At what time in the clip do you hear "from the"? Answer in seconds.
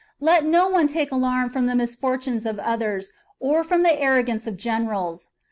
1.51-1.75, 3.63-4.01